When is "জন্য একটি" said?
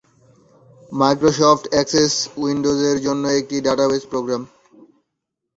3.05-3.55